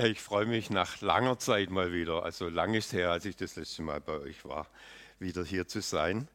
[0.00, 3.56] Ich freue mich nach langer Zeit mal wieder, also lang ist her, als ich das
[3.56, 4.68] letzte Mal bei euch war,
[5.18, 6.28] wieder hier zu sein.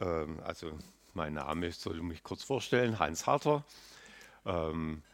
[0.00, 0.76] Ähm, also
[1.14, 3.64] mein Name ist, soll ich mich kurz vorstellen, Heinz Harter.
[4.44, 5.04] Ähm,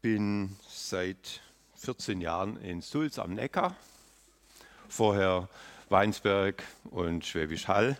[0.00, 1.42] bin seit
[1.74, 3.76] 14 Jahren in Sulz am Neckar,
[4.88, 5.46] vorher
[5.90, 7.98] Weinsberg und Schwäbisch Hall.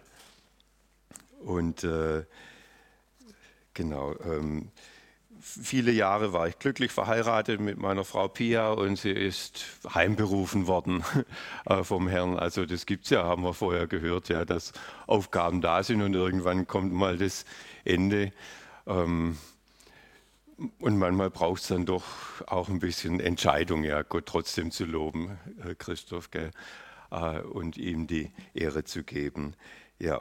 [1.41, 2.25] Und äh,
[3.75, 4.73] genau, ähm,
[5.41, 11.05] viele Jahre war ich glücklich verheiratet mit meiner Frau Pia und sie ist heimberufen worden
[11.67, 12.39] äh, vom Herrn.
[12.39, 14.73] Also das gibt es ja, haben wir vorher gehört, ja, dass
[15.07, 17.45] Aufgaben da sind und irgendwann kommt mal das
[17.85, 18.33] Ende.
[18.87, 19.39] Ähm,
[20.79, 22.05] und manchmal braucht es dann doch
[22.47, 25.39] auch ein bisschen Entscheidung, ja, Gott trotzdem zu loben,
[25.79, 26.51] Christoph, gell,
[27.11, 29.55] äh, und ihm die Ehre zu geben.
[29.99, 30.21] Ja,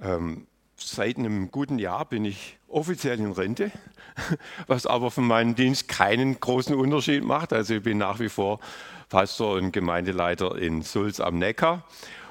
[0.00, 0.46] ähm,
[0.78, 3.70] seit einem guten Jahr bin ich offiziell in Rente,
[4.66, 7.52] was aber für meinen Dienst keinen großen Unterschied macht.
[7.52, 8.60] Also ich bin nach wie vor
[9.08, 11.84] Pastor und Gemeindeleiter in Sulz am Neckar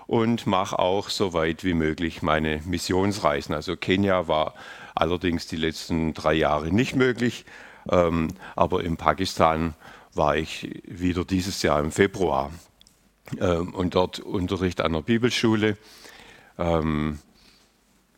[0.05, 3.53] und mache auch so weit wie möglich meine Missionsreisen.
[3.53, 4.53] Also Kenia war
[4.95, 7.45] allerdings die letzten drei Jahre nicht möglich,
[7.89, 9.73] ähm, aber in Pakistan
[10.13, 12.51] war ich wieder dieses Jahr im Februar
[13.39, 15.77] ähm, und dort Unterricht an der Bibelschule.
[16.57, 17.19] Ähm,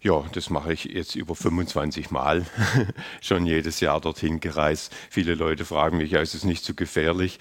[0.02, 2.46] ja, das mache ich jetzt über 25 Mal,
[3.22, 4.94] schon jedes Jahr dorthin gereist.
[5.10, 7.40] Viele Leute fragen mich, ist es nicht zu so gefährlich?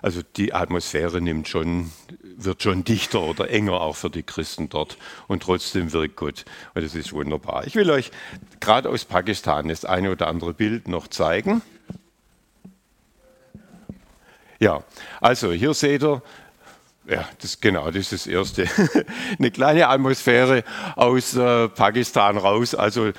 [0.00, 1.90] Also die Atmosphäre nimmt schon,
[2.22, 4.96] wird schon dichter oder enger auch für die Christen dort
[5.26, 7.66] und trotzdem wirkt Gott und das ist wunderbar.
[7.66, 8.12] Ich will euch
[8.60, 11.62] gerade aus Pakistan das eine oder andere Bild noch zeigen.
[14.60, 14.84] Ja,
[15.20, 16.22] also hier seht ihr
[17.08, 18.66] ja, das, genau, das ist das Erste.
[19.38, 20.62] Eine kleine Atmosphäre
[20.94, 23.14] aus äh, Pakistan raus, also äh,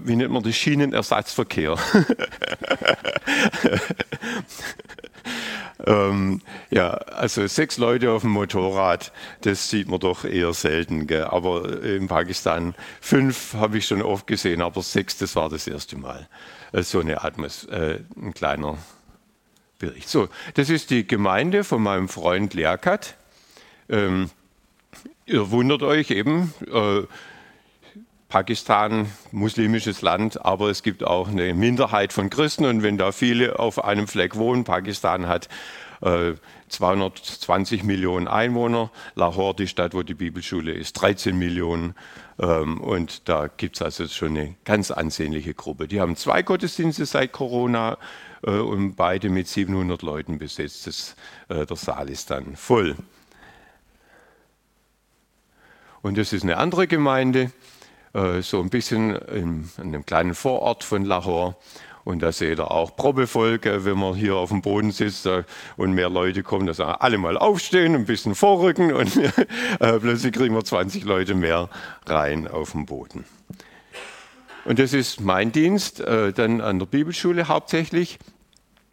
[0.00, 1.76] wie nennt man das, Schienenersatzverkehr.
[5.86, 9.12] ähm, ja, also sechs Leute auf dem Motorrad,
[9.42, 11.06] das sieht man doch eher selten.
[11.06, 11.24] Gell?
[11.24, 15.96] Aber in Pakistan fünf habe ich schon oft gesehen, aber sechs, das war das erste
[15.96, 16.28] Mal.
[16.72, 18.78] Äh, so eine Atmosphäre, äh, ein kleiner
[19.82, 20.08] Bericht.
[20.08, 23.16] So, das ist die Gemeinde von meinem Freund Leakat.
[23.88, 24.30] Ähm,
[25.26, 27.02] ihr wundert euch eben, äh,
[28.28, 33.58] Pakistan, muslimisches Land, aber es gibt auch eine Minderheit von Christen und wenn da viele
[33.58, 35.48] auf einem Fleck wohnen, Pakistan hat
[36.00, 36.34] äh,
[36.68, 41.94] 220 Millionen Einwohner, Lahore, die Stadt, wo die Bibelschule ist, 13 Millionen
[42.31, 45.86] ähm, und da gibt es also schon eine ganz ansehnliche Gruppe.
[45.86, 47.98] Die haben zwei Gottesdienste seit Corona
[48.42, 50.86] äh, und beide mit 700 Leuten besetzt.
[50.86, 51.16] Das,
[51.48, 52.96] äh, der Saal ist dann voll.
[56.02, 57.52] Und das ist eine andere Gemeinde,
[58.12, 61.56] äh, so ein bisschen in, einem kleinen Vorort von Lahore.
[62.04, 65.28] Und da seht ihr auch Probevolk, wenn man hier auf dem Boden sitzt
[65.76, 69.20] und mehr Leute kommen, da sagen alle mal aufstehen, ein bisschen vorrücken und
[69.78, 71.68] plötzlich kriegen wir 20 Leute mehr
[72.06, 73.24] rein auf dem Boden.
[74.64, 78.18] Und das ist mein Dienst, dann an der Bibelschule hauptsächlich.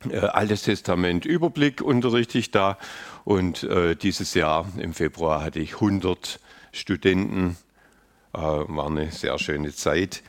[0.08, 2.78] Äh, Altes Testament Überblick unterrichte ich da
[3.26, 6.40] und äh, dieses Jahr im Februar hatte ich 100
[6.72, 7.58] Studenten,
[8.34, 10.24] äh, war eine sehr schöne Zeit.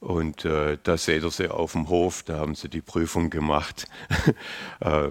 [0.00, 3.86] Und äh, da seht ihr sie auf dem Hof, da haben sie die Prüfung gemacht,
[4.80, 5.10] äh,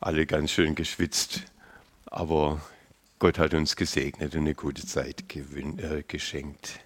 [0.00, 1.42] alle ganz schön geschwitzt,
[2.06, 2.60] aber
[3.18, 6.80] Gott hat uns gesegnet und eine gute Zeit äh, geschenkt.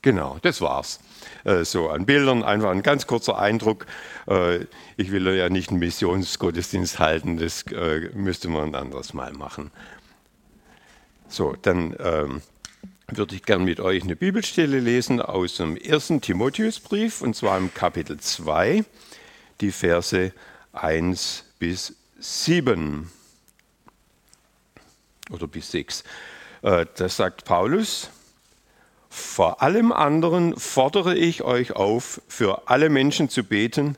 [0.00, 1.00] Genau, das war's.
[1.44, 3.86] Äh, so an Bildern, einfach ein ganz kurzer Eindruck.
[4.28, 9.32] Äh, ich will ja nicht einen Missionsgottesdienst halten, das äh, müsste man ein anderes Mal
[9.32, 9.72] machen.
[11.28, 12.42] So, dann ähm,
[13.10, 17.72] würde ich gern mit euch eine Bibelstelle lesen aus dem ersten Timotheusbrief, und zwar im
[17.72, 18.84] Kapitel 2,
[19.62, 20.32] die Verse
[20.72, 23.10] 1 bis 7
[25.30, 26.04] oder bis 6.
[26.60, 28.10] Das sagt Paulus,
[29.08, 33.96] vor allem anderen fordere ich euch auf, für alle Menschen zu beten.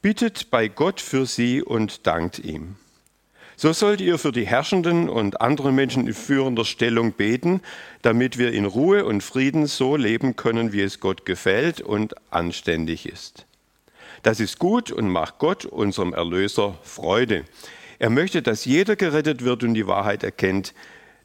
[0.00, 2.76] Bittet bei Gott für sie und dankt ihm.
[3.60, 7.60] So sollt ihr für die Herrschenden und anderen Menschen in führender Stellung beten,
[8.02, 13.04] damit wir in Ruhe und Frieden so leben können, wie es Gott gefällt und anständig
[13.04, 13.46] ist.
[14.22, 17.46] Das ist gut und macht Gott, unserem Erlöser, Freude.
[17.98, 20.72] Er möchte, dass jeder gerettet wird und die Wahrheit erkennt,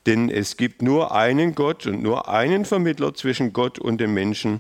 [0.08, 4.60] denn es gibt nur einen Gott und nur einen Vermittler zwischen Gott und dem Menschen.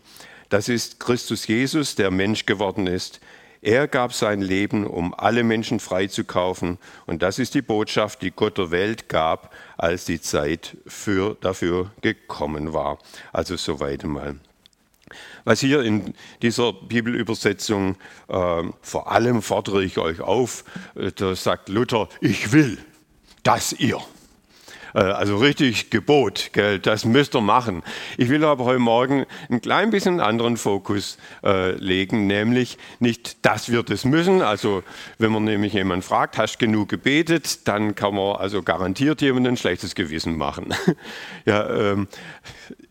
[0.49, 3.19] Das ist Christus Jesus, der Mensch geworden ist.
[3.63, 6.77] Er gab sein Leben, um alle Menschen freizukaufen.
[7.05, 11.89] Und das ist die Botschaft, die Gott der Welt gab, als die Zeit für, dafür
[12.01, 12.99] gekommen war.
[13.31, 14.35] Also soweit mal
[15.45, 17.95] Was hier in dieser Bibelübersetzung
[18.27, 20.65] äh, vor allem fordere ich euch auf,
[20.95, 22.77] äh, da sagt Luther, ich will,
[23.43, 24.01] dass ihr.
[24.93, 27.83] Äh, also richtig Gebot, gell, das müsst ihr machen.
[28.17, 33.71] Ich will aber heute Morgen ein klein bisschen anderen Fokus äh, legen, nämlich nicht, dass
[33.71, 34.41] wir das müssen.
[34.41, 34.83] Also
[35.17, 39.53] wenn man nämlich jemanden fragt, hast du genug gebetet, dann kann man also garantiert jemandem
[39.53, 40.73] ein schlechtes Gewissen machen.
[41.45, 42.07] ja, ähm,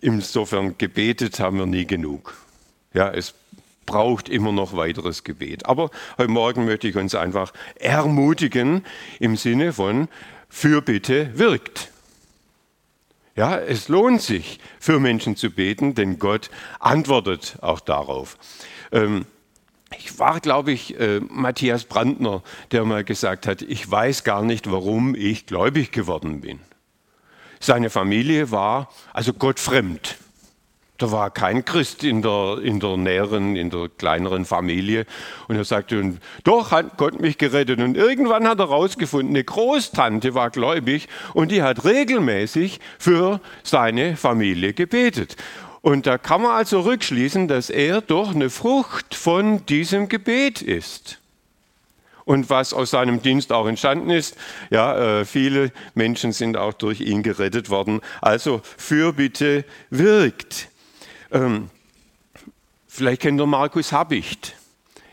[0.00, 2.34] insofern gebetet haben wir nie genug.
[2.94, 3.34] Ja, es
[3.86, 5.66] braucht immer noch weiteres Gebet.
[5.66, 8.84] Aber heute Morgen möchte ich uns einfach ermutigen
[9.18, 10.08] im Sinne von
[10.48, 11.91] Fürbitte wirkt.
[13.34, 16.50] Ja, es lohnt sich, für Menschen zu beten, denn Gott
[16.80, 18.36] antwortet auch darauf.
[18.92, 19.24] Ähm,
[19.98, 22.42] ich war, glaube ich, äh, Matthias Brandner,
[22.72, 26.60] der mal gesagt hat, ich weiß gar nicht, warum ich gläubig geworden bin.
[27.60, 30.16] Seine Familie war also Gott fremd.
[31.02, 35.04] Da war kein Christ in der, in der näheren, in der kleineren Familie.
[35.48, 36.14] Und er sagte,
[36.44, 37.80] doch hat Gott mich gerettet.
[37.80, 44.16] Und irgendwann hat er herausgefunden, eine Großtante war gläubig und die hat regelmäßig für seine
[44.16, 45.34] Familie gebetet.
[45.80, 51.18] Und da kann man also rückschließen, dass er doch eine Frucht von diesem Gebet ist.
[52.24, 54.36] Und was aus seinem Dienst auch entstanden ist,
[54.70, 58.02] ja, äh, viele Menschen sind auch durch ihn gerettet worden.
[58.20, 60.68] Also Fürbitte wirkt.
[61.32, 61.70] Ähm,
[62.86, 64.54] vielleicht kennt ihr Markus Habicht.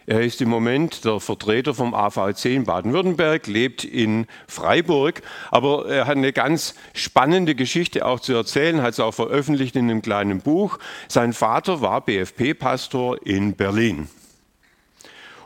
[0.06, 5.21] Er ist im Moment der Vertreter vom AVC in Baden-Württemberg, lebt in Freiburg,
[5.51, 9.89] aber er hat eine ganz spannende Geschichte auch zu erzählen, hat es auch veröffentlicht in
[9.89, 10.80] einem kleinen Buch.
[11.07, 14.10] Sein Vater war BFP-Pastor in Berlin.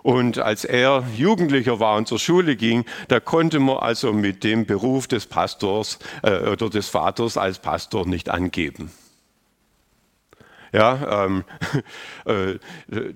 [0.01, 4.65] Und als er Jugendlicher war und zur Schule ging, da konnte man also mit dem
[4.65, 8.91] Beruf des Pastors äh, oder des Vaters als Pastor nicht angeben.
[10.73, 11.43] Ja, ähm,
[12.25, 12.59] äh,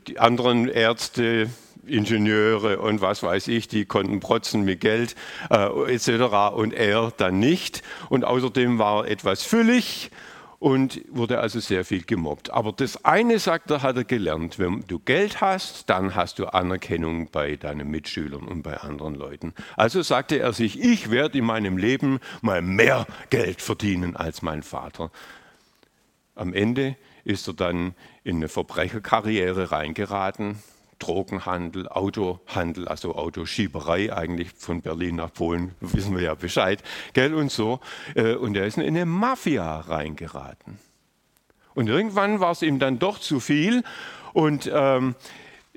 [0.07, 1.49] die anderen Ärzte,
[1.87, 5.15] Ingenieure und was weiß ich, die konnten protzen mit Geld
[5.49, 6.55] äh, etc.
[6.55, 7.81] und er dann nicht.
[8.09, 10.11] Und außerdem war er etwas füllig
[10.59, 12.51] und wurde also sehr viel gemobbt.
[12.51, 14.59] Aber das eine, sagt er, hat er gelernt.
[14.59, 19.53] Wenn du Geld hast, dann hast du Anerkennung bei deinen Mitschülern und bei anderen Leuten.
[19.75, 24.63] Also sagte er sich, ich werde in meinem Leben mal mehr Geld verdienen als mein
[24.63, 25.11] Vater.
[26.35, 26.95] Am Ende
[27.27, 27.93] ist er dann
[28.23, 30.63] in eine Verbrecherkarriere reingeraten.
[30.99, 36.81] Drogenhandel, Autohandel, also Autoschieberei eigentlich von Berlin nach Polen, wissen wir ja Bescheid,
[37.13, 37.79] gell und so.
[38.15, 40.79] Äh, und er ist in eine Mafia reingeraten.
[41.75, 43.83] Und irgendwann war es ihm dann doch zu viel
[44.33, 45.13] und ähm,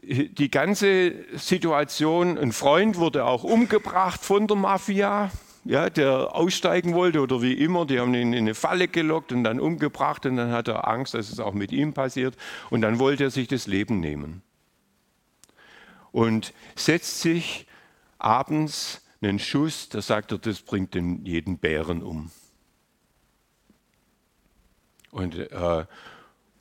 [0.03, 5.31] die ganze Situation, ein Freund wurde auch umgebracht von der Mafia,
[5.65, 9.45] ja, der aussteigen wollte oder wie immer, die haben ihn in eine Falle gelockt und
[9.45, 12.37] dann umgebracht und dann hat er Angst, dass es auch mit ihm passiert
[12.71, 14.43] und dann wollte er sich das Leben nehmen.
[16.13, 17.67] Und setzt sich
[18.19, 22.31] abends einen Schuss, da sagt er, das bringt den jeden Bären um.
[25.11, 25.85] Und äh,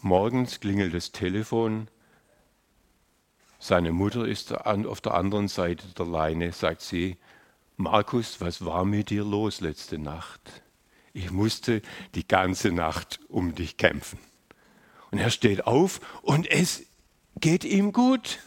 [0.01, 1.87] morgens klingelt das Telefon,
[3.61, 7.17] seine Mutter ist auf der anderen Seite der Leine, sagt sie,
[7.81, 10.41] Markus, was war mit dir los letzte Nacht?
[11.13, 11.81] Ich musste
[12.13, 14.19] die ganze Nacht um dich kämpfen.
[15.11, 16.83] Und er steht auf und es
[17.39, 18.39] geht ihm gut.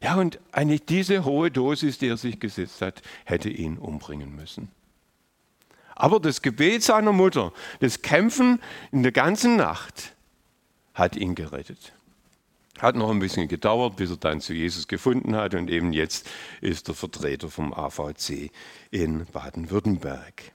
[0.00, 4.70] Ja, und eigentlich diese hohe Dosis, die er sich gesetzt hat, hätte ihn umbringen müssen.
[5.96, 8.60] Aber das Gebet seiner Mutter, das Kämpfen
[8.92, 10.14] in der ganzen Nacht,
[10.94, 11.92] hat ihn gerettet.
[12.80, 16.28] Hat noch ein bisschen gedauert, bis er dann zu Jesus gefunden hat und eben jetzt
[16.60, 18.50] ist er Vertreter vom AVC
[18.90, 20.52] in Baden-Württemberg.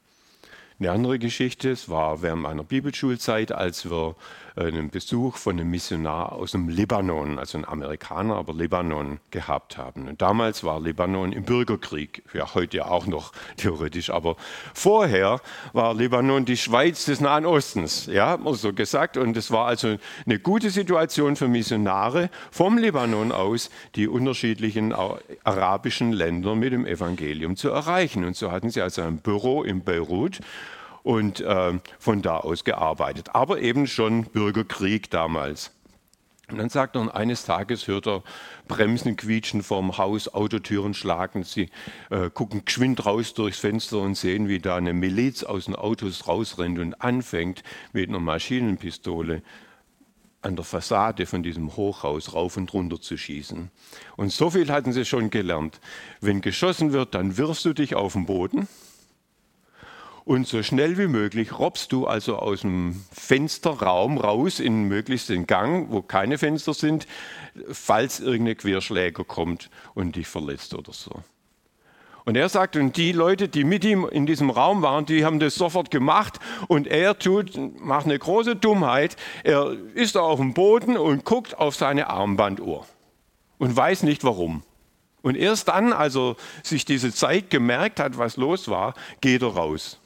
[0.79, 4.15] Eine andere Geschichte, es war während meiner Bibelschulzeit, als wir
[4.59, 10.07] einen Besuch von einem Missionar aus dem Libanon, also ein Amerikaner, aber Libanon gehabt haben.
[10.07, 14.35] Und damals war Libanon im Bürgerkrieg, ja heute auch noch theoretisch, aber
[14.73, 15.39] vorher
[15.73, 19.17] war Libanon die Schweiz des Nahen Ostens, ja, so gesagt.
[19.17, 24.93] Und es war also eine gute Situation für Missionare vom Libanon aus, die unterschiedlichen
[25.43, 28.25] arabischen Länder mit dem Evangelium zu erreichen.
[28.25, 30.39] Und so hatten sie also ein Büro in Beirut
[31.09, 33.33] und äh, von da aus gearbeitet.
[33.33, 35.71] Aber eben schon Bürgerkrieg damals.
[36.51, 38.21] Und dann sagt er, eines Tages hört er
[38.67, 41.43] Bremsen quietschen vorm Haus, Autotüren schlagen.
[41.43, 41.71] Sie
[42.11, 46.27] äh, gucken geschwind raus durchs Fenster und sehen, wie da eine Miliz aus den Autos
[46.27, 49.41] rausrennt und anfängt, mit einer Maschinenpistole
[50.43, 53.71] an der Fassade von diesem Hochhaus rauf und runter zu schießen.
[54.15, 55.79] Und so viel hatten sie schon gelernt.
[56.21, 58.67] Wenn geschossen wird, dann wirfst du dich auf den Boden
[60.29, 65.48] und so schnell wie möglich robbst du also aus dem Fensterraum raus in möglichst den
[65.48, 67.07] Gang, wo keine Fenster sind,
[67.71, 71.24] falls irgendein Querschläger kommt und dich verletzt oder so.
[72.25, 75.39] Und er sagt, und die Leute, die mit ihm in diesem Raum waren, die haben
[75.39, 76.38] das sofort gemacht.
[76.67, 79.15] Und er tut, macht eine große Dummheit.
[79.43, 82.86] Er ist auf dem Boden und guckt auf seine Armbanduhr
[83.57, 84.62] und weiß nicht warum.
[85.24, 89.55] Und erst dann, als er sich diese Zeit gemerkt hat, was los war, geht er
[89.55, 90.00] raus.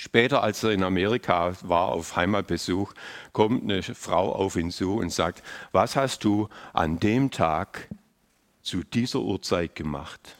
[0.00, 2.94] Später, als er in Amerika war auf Heimatbesuch,
[3.32, 7.88] kommt eine Frau auf ihn zu und sagt, was hast du an dem Tag
[8.62, 10.36] zu dieser Uhrzeit gemacht?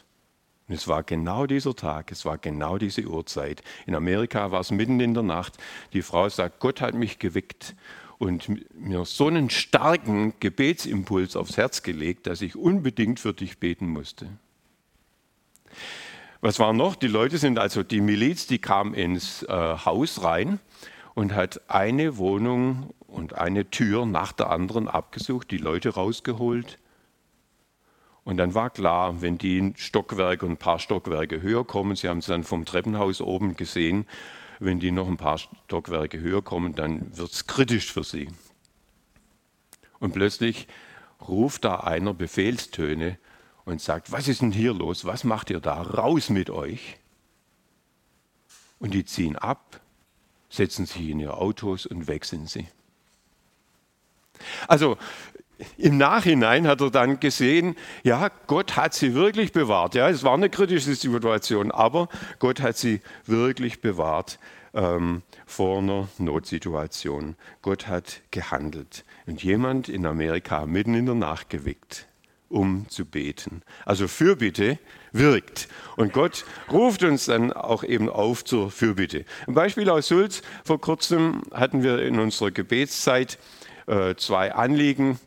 [0.68, 3.64] Und es war genau dieser Tag, es war genau diese Uhrzeit.
[3.84, 5.54] In Amerika war es mitten in der Nacht.
[5.92, 7.74] Die Frau sagt, Gott hat mich geweckt
[8.18, 8.48] und
[8.80, 14.28] mir so einen starken Gebetsimpuls aufs Herz gelegt, dass ich unbedingt für dich beten musste.
[16.40, 16.94] Was war noch?
[16.94, 20.60] Die Leute sind also die Miliz, die kam ins äh, Haus rein
[21.14, 26.78] und hat eine Wohnung und eine Tür nach der anderen abgesucht, die Leute rausgeholt
[28.28, 32.10] und dann war klar, wenn die ein Stockwerk und ein paar Stockwerke höher kommen, Sie
[32.10, 34.06] haben es dann vom Treppenhaus oben gesehen,
[34.58, 38.28] wenn die noch ein paar Stockwerke höher kommen, dann wird es kritisch für sie.
[39.98, 40.68] Und plötzlich
[41.26, 43.16] ruft da einer Befehlstöne
[43.68, 45.04] und sagt, was ist denn hier los?
[45.04, 45.82] Was macht ihr da?
[45.82, 46.96] Raus mit euch.
[48.78, 49.80] Und die ziehen ab,
[50.48, 52.66] setzen sich in ihre Autos und wechseln sie.
[54.68, 54.96] Also
[55.76, 59.94] im Nachhinein hat er dann gesehen, ja, Gott hat sie wirklich bewahrt.
[59.94, 62.08] Ja, es war eine kritische Situation, aber
[62.38, 64.38] Gott hat sie wirklich bewahrt
[64.72, 67.34] ähm, vor einer Notsituation.
[67.60, 72.06] Gott hat gehandelt und jemand in Amerika mitten in der Nacht geweckt,
[72.48, 73.62] um zu beten.
[73.84, 74.78] Also Fürbitte
[75.12, 75.68] wirkt.
[75.96, 79.24] Und Gott ruft uns dann auch eben auf zur Fürbitte.
[79.46, 80.42] Ein Beispiel aus Sulz.
[80.64, 83.38] Vor kurzem hatten wir in unserer Gebetszeit
[83.86, 85.18] äh, zwei Anliegen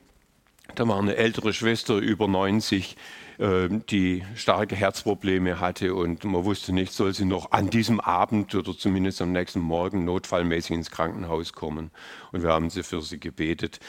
[0.76, 2.96] da war eine ältere Schwester über 90,
[3.40, 8.56] ähm, die starke Herzprobleme hatte und man wusste nicht, soll sie noch an diesem Abend
[8.56, 11.92] oder zumindest am nächsten Morgen notfallmäßig ins Krankenhaus kommen.
[12.32, 13.80] Und wir haben sie für sie gebetet.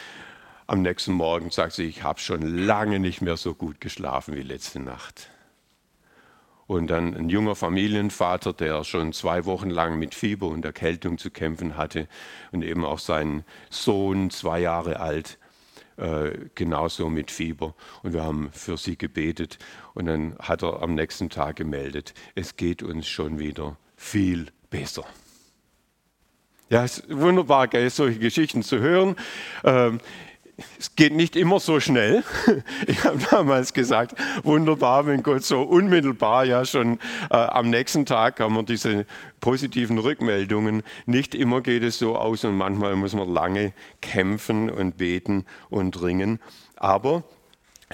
[0.66, 4.42] Am nächsten Morgen sagt sie, ich habe schon lange nicht mehr so gut geschlafen wie
[4.42, 5.30] letzte Nacht.
[6.66, 11.30] Und dann ein junger Familienvater, der schon zwei Wochen lang mit Fieber und Erkältung zu
[11.30, 12.08] kämpfen hatte
[12.52, 15.38] und eben auch seinen Sohn, zwei Jahre alt,
[15.96, 17.74] äh, genauso mit Fieber.
[18.02, 19.58] Und wir haben für sie gebetet.
[19.94, 25.04] Und dann hat er am nächsten Tag gemeldet, es geht uns schon wieder viel besser.
[26.70, 29.16] Ja, es ist wunderbar, solche Geschichten zu hören.
[29.62, 30.00] Ähm,
[30.78, 32.22] es geht nicht immer so schnell.
[32.86, 36.98] Ich habe damals gesagt, wunderbar, wenn Gott so unmittelbar, ja schon
[37.30, 39.06] äh, am nächsten Tag haben wir diese
[39.40, 40.82] positiven Rückmeldungen.
[41.06, 46.02] Nicht immer geht es so aus und manchmal muss man lange kämpfen und beten und
[46.02, 46.40] ringen.
[46.76, 47.24] Aber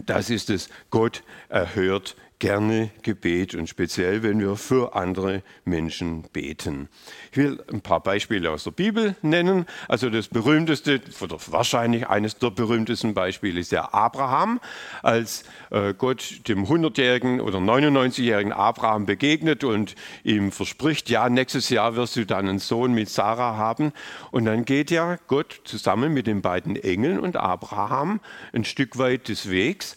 [0.07, 6.89] das ist es, Gott erhört gerne Gebet und speziell, wenn wir für andere Menschen beten.
[7.33, 9.67] Ich will ein paar Beispiele aus der Bibel nennen.
[9.89, 14.61] Also das berühmteste, oder wahrscheinlich eines der berühmtesten Beispiele ist der Abraham,
[15.03, 21.97] als äh, Gott dem 100-jährigen oder 99-jährigen Abraham begegnet und ihm verspricht, ja, nächstes Jahr
[21.97, 23.93] wirst du dann einen Sohn mit Sarah haben.
[24.31, 28.21] Und dann geht ja Gott zusammen mit den beiden Engeln und Abraham
[28.53, 29.97] ein Stück weit des Wegs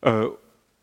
[0.00, 0.26] äh,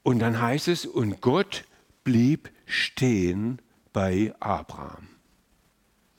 [0.06, 1.66] und dann heißt es, und Gott
[2.04, 3.60] blieb stehen
[3.92, 5.08] bei Abraham.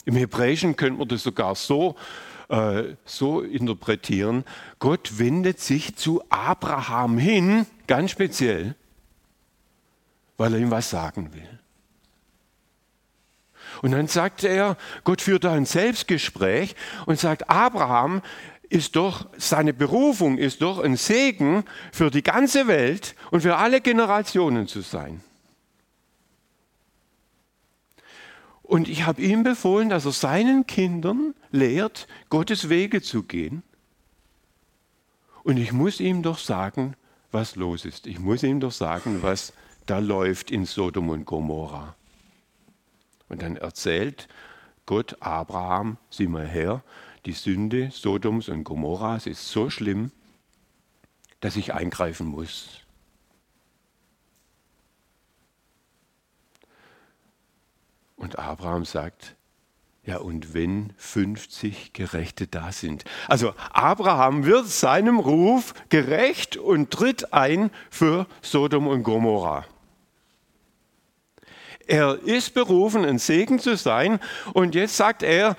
[0.03, 1.95] Im Hebräischen könnte man das sogar so,
[2.49, 4.43] äh, so interpretieren,
[4.79, 8.75] Gott wendet sich zu Abraham hin, ganz speziell,
[10.35, 11.59] weil er ihm was sagen will.
[13.81, 14.75] Und dann sagt er,
[15.05, 16.75] Gott führt da ein Selbstgespräch
[17.05, 18.21] und sagt, Abraham,
[18.69, 23.81] ist doch, seine Berufung ist doch ein Segen für die ganze Welt und für alle
[23.81, 25.21] Generationen zu sein.
[28.63, 33.63] Und ich habe ihm befohlen, dass er seinen Kindern lehrt, Gottes Wege zu gehen.
[35.43, 36.95] Und ich muss ihm doch sagen,
[37.31, 38.07] was los ist.
[38.07, 39.53] Ich muss ihm doch sagen, was
[39.85, 41.95] da läuft in Sodom und Gomorra.
[43.29, 44.27] Und dann erzählt
[44.85, 46.83] Gott Abraham, sieh mal her,
[47.27, 50.11] die Sünde Sodoms und Gomorras ist so schlimm,
[51.41, 52.79] dass ich eingreifen muss.
[58.15, 59.35] Und Abraham sagt,
[60.05, 63.03] ja, und wenn 50 Gerechte da sind.
[63.27, 69.65] Also Abraham wird seinem Ruf gerecht und tritt ein für Sodom und Gomorra.
[71.87, 74.19] Er ist berufen, ein Segen zu sein.
[74.53, 75.55] Und jetzt sagt er,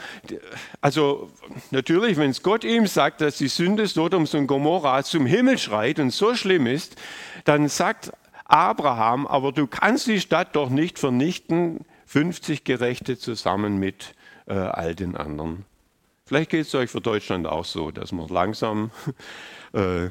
[0.80, 1.30] also
[1.70, 5.98] natürlich, wenn es Gott ihm sagt, dass die Sünde Sodoms und Gomorra zum Himmel schreit
[5.98, 6.96] und so schlimm ist,
[7.44, 8.12] dann sagt
[8.44, 14.14] Abraham, aber du kannst die Stadt doch nicht vernichten, 50 Gerechte zusammen mit
[14.46, 15.64] äh, all den anderen.
[16.24, 18.90] Vielleicht geht es euch für Deutschland auch so, dass man langsam
[19.72, 20.10] äh,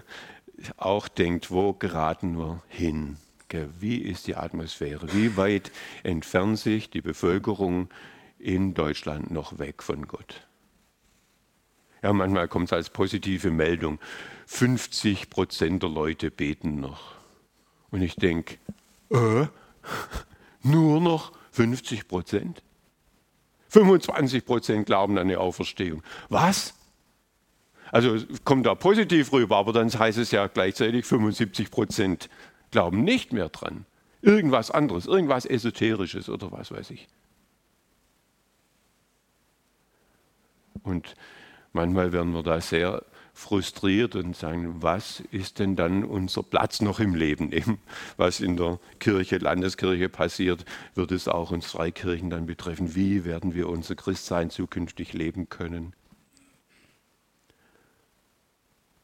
[0.77, 3.17] auch denkt, wo geraten wir hin?
[3.79, 5.13] Wie ist die Atmosphäre?
[5.13, 5.71] Wie weit
[6.03, 7.89] entfernt sich die Bevölkerung
[8.39, 10.47] in Deutschland noch weg von Gott?
[12.03, 13.99] Ja, manchmal kommt es als positive Meldung.
[14.45, 17.15] 50 Prozent der Leute beten noch.
[17.89, 18.57] Und ich denke,
[19.11, 19.47] äh,
[20.63, 22.61] nur noch 50 Prozent?
[23.69, 26.03] 25 Prozent glauben an die Auferstehung.
[26.29, 26.73] Was?
[27.91, 32.29] Also kommt da positiv rüber, aber dann heißt es ja gleichzeitig 75 Prozent
[32.71, 33.85] glauben nicht mehr dran.
[34.21, 37.07] Irgendwas anderes, irgendwas Esoterisches oder was weiß ich.
[40.83, 41.15] Und
[41.73, 46.99] manchmal werden wir da sehr frustriert und sagen, was ist denn dann unser Platz noch
[46.99, 47.51] im Leben?
[47.51, 47.77] Eben,
[48.17, 52.95] was in der Kirche, Landeskirche passiert, wird es auch uns Freikirchen dann betreffen.
[52.95, 55.93] Wie werden wir unser Christsein zukünftig leben können?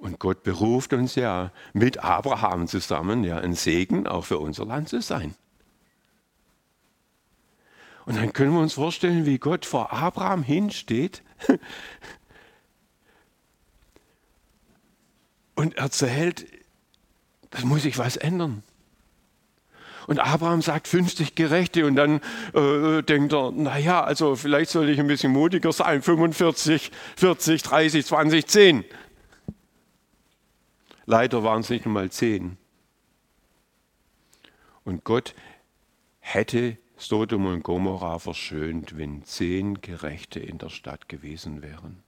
[0.04, 4.90] Und Gott beruft uns ja mit Abraham zusammen, ja, ein Segen auch für unser Land
[4.90, 5.34] zu sein.
[8.06, 11.24] Und dann können wir uns vorstellen, wie Gott vor Abraham hinsteht
[15.56, 16.48] und erzählt,
[17.52, 18.62] das muss sich was ändern.
[20.08, 22.20] Und Abraham sagt 50 Gerechte und dann
[22.54, 28.06] äh, denkt er, naja, also vielleicht sollte ich ein bisschen mutiger sein, 45, 40, 30,
[28.06, 28.86] 20, 10.
[31.06, 32.58] Leider waren es nicht einmal zehn.
[34.84, 35.36] Und Gott
[36.20, 42.02] hätte Sodom und Gomorra verschönt, wenn zehn Gerechte in der Stadt gewesen wären.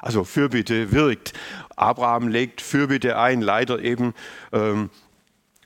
[0.00, 1.32] Also Fürbitte wirkt.
[1.76, 3.40] Abraham legt Fürbitte ein.
[3.42, 4.14] Leider eben
[4.52, 4.90] ähm,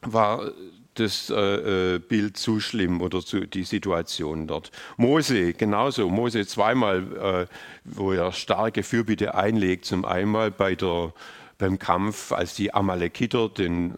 [0.02, 0.52] war
[0.94, 4.70] das äh, äh, Bild zu schlimm oder zu, die Situation dort.
[4.96, 7.54] Mose genauso, Mose zweimal, äh,
[7.84, 11.12] wo er starke Fürbitte einlegt, zum einmal bei der,
[11.58, 13.94] beim Kampf, als die Amalekiter den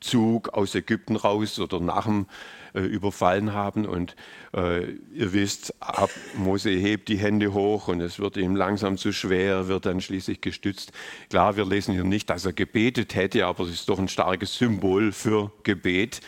[0.00, 2.26] Zug aus Ägypten raus oder nach dem
[2.74, 3.86] äh, überfallen haben.
[3.86, 4.16] Und
[4.54, 9.12] äh, ihr wisst, ab, Mose hebt die Hände hoch und es wird ihm langsam zu
[9.12, 10.92] schwer, wird dann schließlich gestützt.
[11.28, 14.56] Klar, wir lesen hier nicht, dass er gebetet hätte, aber es ist doch ein starkes
[14.56, 16.20] Symbol für Gebet.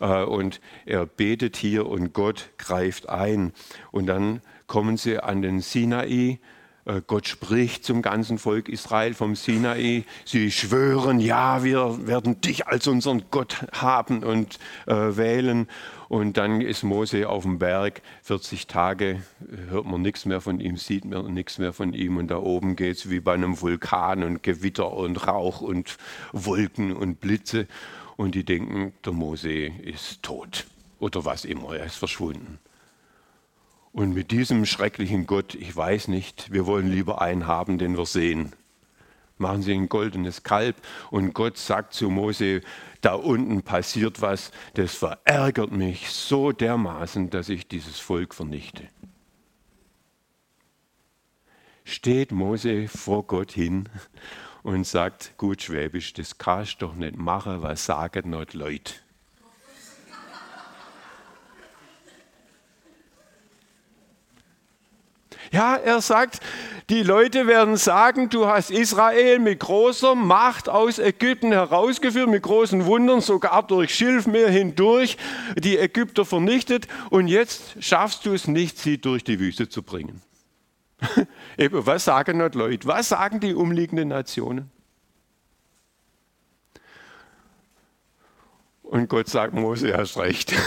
[0.00, 3.52] Äh, und er betet hier und Gott greift ein.
[3.90, 6.38] Und dann kommen sie an den Sinai
[7.06, 10.04] Gott spricht zum ganzen Volk Israel vom Sinai.
[10.26, 15.66] Sie schwören, ja, wir werden dich als unseren Gott haben und äh, wählen.
[16.08, 19.22] Und dann ist Mose auf dem Berg, 40 Tage
[19.70, 22.18] hört man nichts mehr von ihm, sieht man nichts mehr von ihm.
[22.18, 25.96] Und da oben geht es wie bei einem Vulkan und Gewitter und Rauch und
[26.32, 27.66] Wolken und Blitze.
[28.16, 30.66] Und die denken, der Mose ist tot
[30.98, 32.58] oder was immer, er ist verschwunden.
[33.94, 38.06] Und mit diesem schrecklichen Gott, ich weiß nicht, wir wollen lieber einen haben, den wir
[38.06, 38.52] sehen.
[39.38, 40.74] Machen Sie ein goldenes Kalb
[41.12, 42.62] und Gott sagt zu Mose,
[43.02, 48.82] da unten passiert was, das verärgert mich so dermaßen, dass ich dieses Volk vernichte.
[51.84, 53.88] Steht Mose vor Gott hin
[54.64, 58.94] und sagt, gut Schwäbisch, das kannst du doch nicht machen, was sagen not Leute.
[65.52, 66.40] Ja, er sagt,
[66.90, 72.84] die Leute werden sagen, du hast Israel mit großer Macht aus Ägypten herausgeführt, mit großen
[72.86, 75.16] Wundern, sogar durch Schilfmeer hindurch,
[75.56, 80.22] die Ägypter vernichtet und jetzt schaffst du es nicht, sie durch die Wüste zu bringen.
[81.58, 82.86] Eben, was sagen dort Leute?
[82.86, 84.70] Was sagen die umliegenden Nationen?
[88.82, 90.54] Und Gott sagt, Mose, hast recht.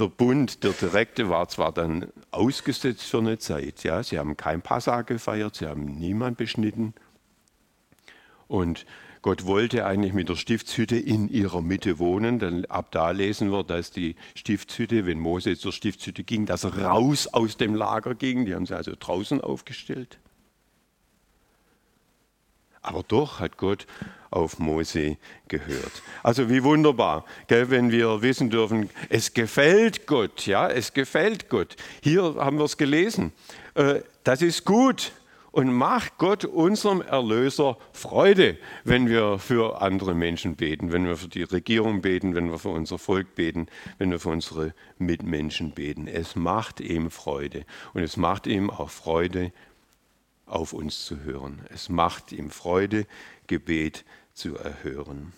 [0.00, 3.84] der Bund, der direkte, war zwar dann ausgesetzt für eine Zeit.
[3.84, 6.94] Ja, sie haben kein Passa gefeiert, sie haben niemand beschnitten.
[8.48, 8.86] Und
[9.22, 12.38] Gott wollte eigentlich mit der Stiftshütte in ihrer Mitte wohnen.
[12.38, 16.78] Denn ab da lesen wir, dass die Stiftshütte, wenn Mose zur Stiftshütte ging, dass er
[16.78, 18.46] raus aus dem Lager ging.
[18.46, 20.18] Die haben sie also draußen aufgestellt.
[22.82, 23.86] Aber doch hat Gott
[24.30, 25.16] auf Mose
[25.48, 26.02] gehört.
[26.22, 31.76] Also wie wunderbar, gell, wenn wir wissen dürfen, es gefällt Gott, ja, es gefällt Gott.
[32.02, 33.32] Hier haben wir es gelesen.
[33.74, 35.12] Äh, das ist gut
[35.52, 41.28] und macht Gott, unserem Erlöser, Freude, wenn wir für andere Menschen beten, wenn wir für
[41.28, 43.66] die Regierung beten, wenn wir für unser Volk beten,
[43.98, 46.06] wenn wir für unsere Mitmenschen beten.
[46.06, 47.64] Es macht ihm Freude
[47.94, 49.52] und es macht ihm auch Freude,
[50.46, 51.60] auf uns zu hören.
[51.72, 53.06] Es macht ihm Freude,
[53.46, 54.04] Gebet
[54.40, 55.34] zu erhören.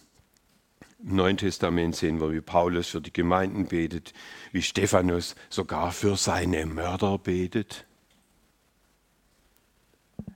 [1.02, 4.14] Im Neuen Testament sehen wir, wie Paulus für die Gemeinden betet,
[4.52, 7.84] wie Stephanus sogar für seine Mörder betet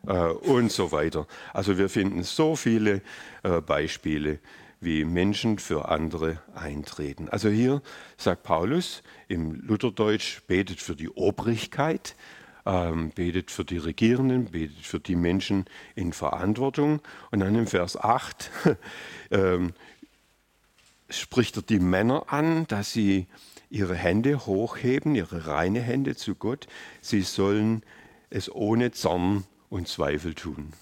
[0.08, 1.28] äh, und so weiter.
[1.52, 3.02] Also wir finden so viele
[3.44, 4.40] äh, Beispiele,
[4.80, 7.28] wie Menschen für andere eintreten.
[7.28, 7.82] Also hier
[8.16, 12.16] sagt Paulus im Lutherdeutsch, betet für die Obrigkeit,
[12.66, 17.00] ähm, betet für die Regierenden, betet für die Menschen in Verantwortung.
[17.30, 18.50] Und dann im Vers 8
[19.30, 19.72] ähm,
[21.08, 23.26] spricht er die Männer an, dass sie
[23.70, 26.66] ihre Hände hochheben, ihre reine Hände zu Gott.
[27.00, 27.82] Sie sollen
[28.30, 30.72] es ohne Zorn und Zweifel tun.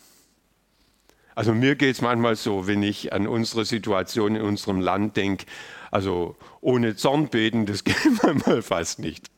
[1.35, 5.47] Also mir geht es manchmal so, wenn ich an unsere Situation in unserem Land denke,
[5.91, 9.34] also ohne Zorn beten, das geht manchmal fast nicht.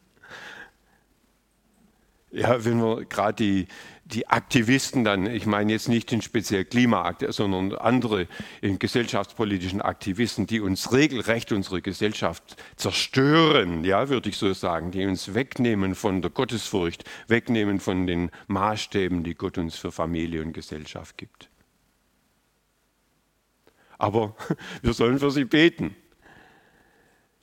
[2.33, 3.69] Ja, wenn wir gerade die,
[4.05, 8.27] die Aktivisten dann, ich meine jetzt nicht den speziell Klimaakt, sondern andere
[8.61, 15.35] gesellschaftspolitischen Aktivisten, die uns regelrecht unsere Gesellschaft zerstören, ja, würde ich so sagen, die uns
[15.35, 21.17] wegnehmen von der Gottesfurcht, wegnehmen von den Maßstäben, die Gott uns für Familie und Gesellschaft
[21.17, 21.49] gibt.
[23.99, 24.37] Aber
[24.83, 25.95] wir sollen für sie beten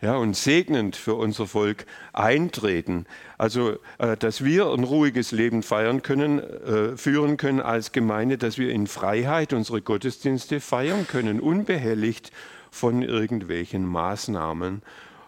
[0.04, 3.06] ja, und segnend für unser Volk eintreten.
[3.38, 8.58] Also, äh, dass wir ein ruhiges Leben feiern können, äh, führen können als Gemeinde, dass
[8.58, 12.34] wir in Freiheit unsere Gottesdienste feiern können, unbehelligt
[12.70, 14.82] von irgendwelchen Maßnahmen.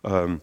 [0.03, 0.41] Ähm,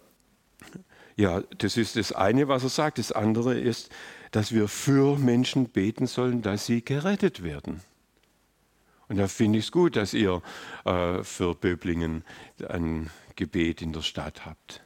[1.14, 2.96] ja, das ist das eine, was er sagt.
[2.96, 3.90] Das andere ist,
[4.30, 7.82] dass wir für Menschen beten sollen, dass sie gerettet werden.
[9.12, 10.40] Und da finde ich es gut, dass ihr
[10.86, 12.24] äh, für Böblingen
[12.66, 14.82] ein Gebet in der Stadt habt,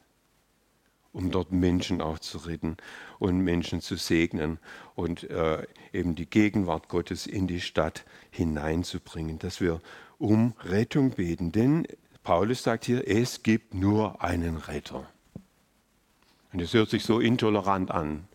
[1.13, 2.75] um dort Menschen auch zu retten
[3.19, 4.59] und Menschen zu segnen
[4.95, 9.79] und äh, eben die Gegenwart Gottes in die Stadt hineinzubringen, dass wir
[10.17, 11.53] um Rettung beten.
[11.53, 11.87] Denn
[12.21, 15.09] Paulus sagt hier, es gibt nur einen Retter.
[16.51, 18.27] Und es hört sich so intolerant an.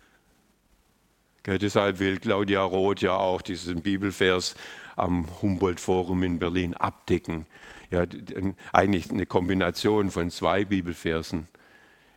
[1.45, 4.55] Ja, deshalb will Claudia Roth ja auch diesen Bibelvers
[4.95, 7.45] am Humboldt-Forum in Berlin abdecken
[7.93, 8.05] ja,
[8.71, 11.47] eigentlich eine Kombination von zwei Bibelversen,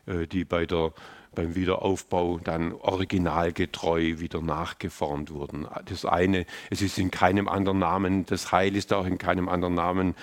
[0.07, 0.93] äh, die bei der,
[1.35, 5.67] beim Wiederaufbau dann originalgetreu wieder nachgeformt wurden.
[5.85, 9.75] Das eine, es ist in keinem anderen Namen, das Heil ist auch in keinem anderen
[9.75, 10.15] Namen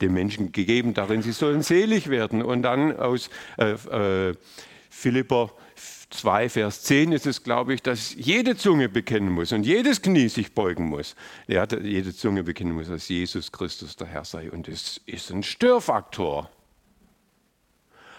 [0.00, 2.42] den Menschen gegeben, darin sie sollen selig werden.
[2.42, 4.34] Und dann aus äh, äh,
[4.90, 5.52] Philipper
[6.10, 10.28] 2, Vers 10 ist es, glaube ich, dass jede Zunge bekennen muss und jedes Knie
[10.28, 11.16] sich beugen muss.
[11.48, 14.50] Ja, jede Zunge bekennen muss, dass Jesus Christus der Herr sei.
[14.50, 16.48] Und es ist ein Störfaktor.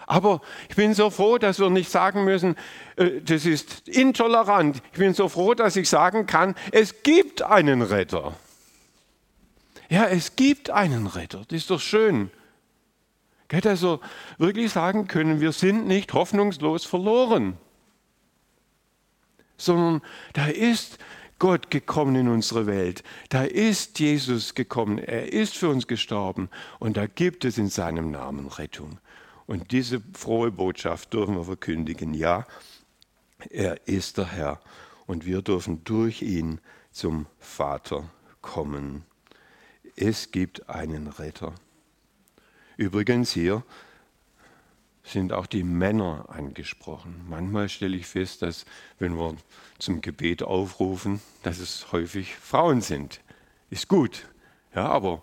[0.06, 2.56] Aber ich bin so froh, dass wir nicht sagen müssen,
[2.96, 4.82] äh, das ist intolerant.
[4.92, 8.34] Ich bin so froh, dass ich sagen kann, es gibt einen Retter.
[9.88, 11.44] Ja, es gibt einen Retter.
[11.48, 12.30] Das ist doch schön.
[13.50, 14.00] Also
[14.36, 17.56] wirklich sagen können, wir sind nicht hoffnungslos verloren
[19.58, 20.00] sondern
[20.32, 20.98] da ist
[21.38, 23.04] Gott gekommen in unsere Welt.
[23.28, 24.98] Da ist Jesus gekommen.
[24.98, 26.48] Er ist für uns gestorben.
[26.78, 28.98] Und da gibt es in seinem Namen Rettung.
[29.46, 32.14] Und diese frohe Botschaft dürfen wir verkündigen.
[32.14, 32.46] Ja,
[33.50, 34.60] er ist der Herr.
[35.06, 38.10] Und wir dürfen durch ihn zum Vater
[38.42, 39.04] kommen.
[39.96, 41.54] Es gibt einen Retter.
[42.76, 43.64] Übrigens hier
[45.08, 47.24] sind auch die Männer angesprochen.
[47.28, 48.66] Manchmal stelle ich fest, dass
[48.98, 49.36] wenn wir
[49.78, 53.20] zum Gebet aufrufen, dass es häufig Frauen sind.
[53.70, 54.26] Ist gut,
[54.74, 55.22] ja, aber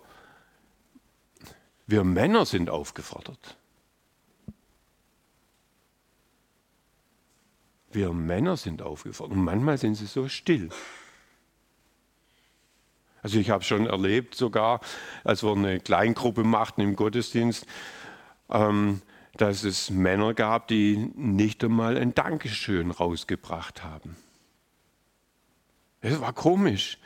[1.86, 3.56] wir Männer sind aufgefordert.
[7.90, 10.68] Wir Männer sind aufgefordert und manchmal sind sie so still.
[13.22, 14.80] Also ich habe schon erlebt, sogar
[15.24, 17.66] als wir eine Kleingruppe machten im Gottesdienst,
[18.50, 19.02] ähm,
[19.36, 24.16] dass es Männer gab, die nicht einmal ein Dankeschön rausgebracht haben.
[26.00, 26.98] Das war komisch.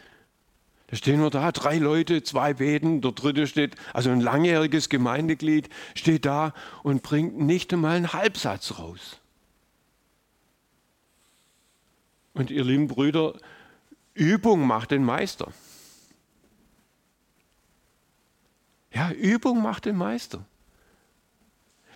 [0.88, 5.68] Da stehen wir da, drei Leute, zwei beten, der dritte steht, also ein langjähriges Gemeindeglied
[5.94, 9.20] steht da und bringt nicht einmal einen Halbsatz raus.
[12.34, 13.34] Und ihr lieben Brüder,
[14.14, 15.52] Übung macht den Meister.
[18.92, 20.44] Ja, Übung macht den Meister.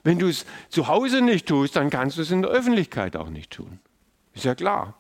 [0.05, 3.31] Wenn du es zu Hause nicht tust, dann kannst du es in der Öffentlichkeit auch
[3.31, 3.81] nicht tun.
[4.35, 4.95] Ist ja klar.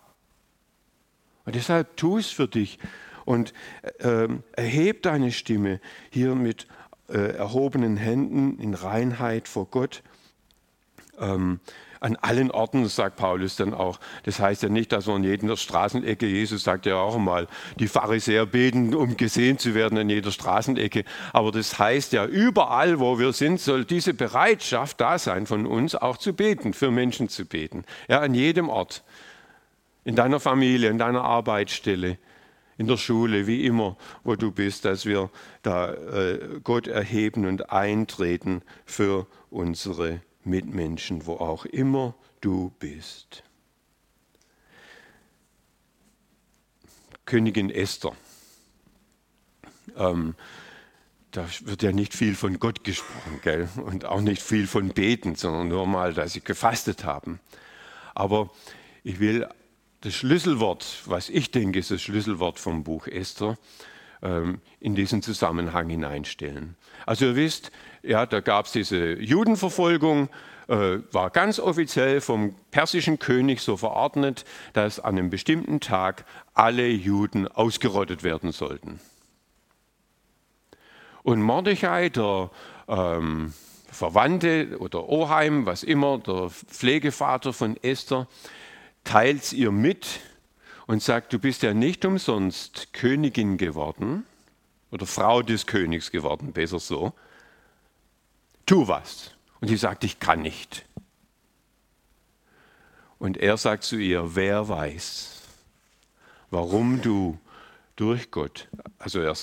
[1.45, 2.79] Und deshalb tu es für dich
[3.25, 3.53] und
[3.99, 6.67] äh, erheb deine Stimme hier mit
[7.09, 10.03] äh, erhobenen Händen in Reinheit vor Gott.
[11.19, 11.61] Ähm,
[12.05, 13.99] an allen Orten, sagt Paulus dann auch.
[14.25, 17.89] Das heißt ja nicht, dass man in jeder Straßenecke, Jesus sagt ja auch mal, die
[17.89, 21.05] Pharisäer beten, um gesehen zu werden in jeder Straßenecke.
[21.33, 25.95] Aber das heißt ja, überall, wo wir sind, soll diese Bereitschaft da sein von uns,
[25.95, 27.85] auch zu beten, für Menschen zu beten.
[28.07, 29.03] Ja, an jedem Ort.
[30.05, 32.19] In deiner Familie, in deiner Arbeitsstelle,
[32.77, 35.31] in der Schule, wie immer, wo du bist, dass wir
[35.63, 43.43] da äh, Gott erheben und eintreten für unsere Mitmenschen, wo auch immer du bist.
[47.25, 48.13] Königin Esther.
[49.97, 50.35] Ähm,
[51.31, 53.69] da wird ja nicht viel von Gott gesprochen, gell?
[53.77, 57.41] Und auch nicht viel von Beten, sondern nur mal, dass sie gefastet haben.
[58.15, 58.51] Aber
[59.03, 59.49] ich will
[60.03, 63.59] das Schlüsselwort, was ich denke, ist das Schlüsselwort vom Buch Esther,
[64.23, 66.77] ähm, in diesen Zusammenhang hineinstellen.
[67.07, 67.73] Also ihr wisst,
[68.05, 70.29] ja, da gab es diese Judenverfolgung,
[70.69, 76.87] äh, war ganz offiziell vom persischen König so verordnet, dass an einem bestimmten Tag alle
[76.87, 79.01] Juden ausgerottet werden sollten.
[81.23, 82.51] Und Mordechai, der
[82.89, 83.55] ähm,
[83.91, 88.27] Verwandte oder Oheim, was immer, der Pflegevater von Esther,
[89.05, 90.21] teilt es ihr mit
[90.87, 94.27] und sagt, du bist ja nicht umsonst Königin geworden
[94.91, 97.13] oder Frau des Königs geworden, besser so.
[98.67, 99.33] Tu was.
[99.61, 100.87] Und sie sagt, ich kann nicht.
[103.19, 105.43] Und er sagt zu ihr, wer weiß,
[106.51, 107.39] warum du
[107.97, 109.35] durch Gott, also er,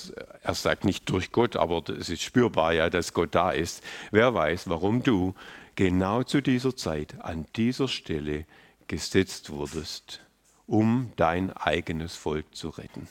[0.41, 3.83] er sagt nicht durch Gott, aber es ist spürbar ja, dass Gott da ist.
[4.11, 5.33] Wer weiß, warum du
[5.75, 8.45] genau zu dieser Zeit an dieser Stelle
[8.87, 10.21] gesetzt wurdest,
[10.67, 13.07] um dein eigenes Volk zu retten.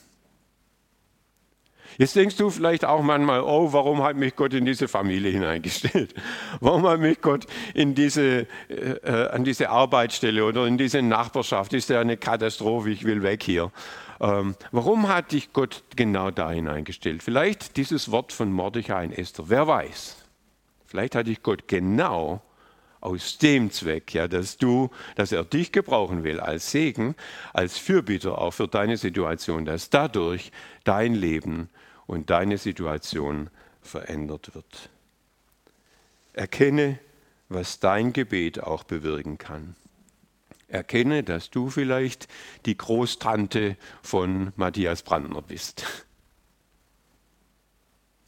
[1.99, 6.15] Jetzt denkst du vielleicht auch manchmal, oh, warum hat mich Gott in diese Familie hineingestellt?
[6.61, 11.73] Warum hat mich Gott in diese, äh, äh, an diese Arbeitsstelle oder in diese Nachbarschaft?
[11.73, 13.71] Ist ja eine Katastrophe, ich will weg hier.
[14.21, 17.23] Ähm, warum hat dich Gott genau da hineingestellt?
[17.23, 20.17] Vielleicht dieses Wort von Mordechai in Esther, wer weiß.
[20.87, 22.43] Vielleicht hat dich Gott genau
[23.01, 27.15] aus dem Zweck, ja, dass du, dass er dich gebrauchen will als Segen,
[27.53, 30.53] als Fürbitter auch für deine Situation, dass dadurch
[30.85, 31.69] dein Leben
[32.07, 34.91] und deine Situation verändert wird.
[36.33, 36.99] Erkenne,
[37.49, 39.75] was dein Gebet auch bewirken kann.
[40.69, 42.29] Erkenne, dass du vielleicht
[42.67, 45.85] die Großtante von Matthias Brandner bist.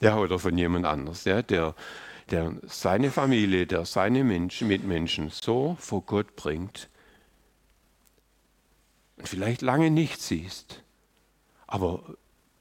[0.00, 1.76] Ja, oder von jemand anders, ja, der,
[2.30, 6.88] der seine Familie, der seine Menschen, Mitmenschen so vor Gott bringt
[9.16, 10.82] und vielleicht lange nicht siehst,
[11.66, 12.02] aber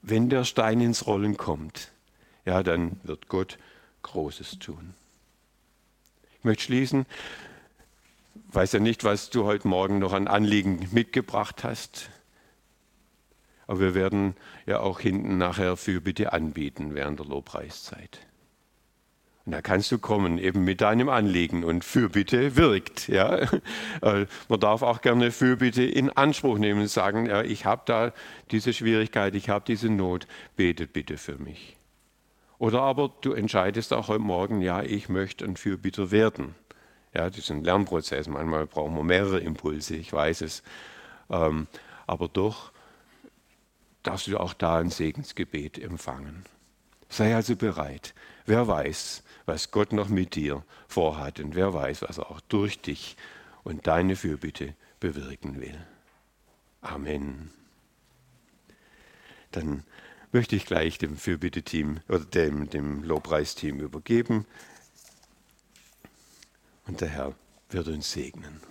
[0.02, 1.92] wenn der Stein ins Rollen kommt,
[2.46, 3.58] ja, dann wird Gott
[4.02, 4.94] Großes tun.
[6.40, 7.06] Ich möchte schließen.
[8.50, 12.10] Ich weiß ja nicht, was du heute Morgen noch an Anliegen mitgebracht hast.
[13.68, 18.20] Aber wir werden ja auch hinten nachher für Bitte anbieten während der Lobpreiszeit.
[19.46, 21.64] Und da kannst du kommen, eben mit deinem Anliegen.
[21.64, 23.08] Und Fürbitte wirkt.
[23.08, 23.48] Ja?
[24.02, 28.14] Äh, man darf auch gerne Fürbitte in Anspruch nehmen und sagen, ja, ich habe da
[28.50, 30.26] diese Schwierigkeit, ich habe diese Not,
[30.56, 31.78] betet bitte für mich.
[32.58, 36.56] Oder aber du entscheidest auch heute Morgen, ja, ich möchte ein Fürbitter werden.
[37.14, 38.28] Ja, das ist ein Lernprozess.
[38.28, 40.64] Manchmal brauchen wir mehrere Impulse, ich weiß es.
[41.30, 41.68] Ähm,
[42.08, 42.72] aber doch
[44.04, 46.44] darfst du auch da ein Segensgebet empfangen.
[47.10, 48.14] Sei also bereit.
[48.46, 52.80] Wer weiß, was Gott noch mit dir vorhat und wer weiß, was er auch durch
[52.82, 53.18] dich
[53.64, 55.78] und deine Fürbitte bewirken will.
[56.82, 57.52] Amen.
[59.52, 59.84] Dann
[60.32, 64.46] möchte ich gleich dem Fürbitteteam oder dem, dem Lobpreisteam übergeben
[66.88, 67.36] und der Herr
[67.70, 68.71] wird uns segnen.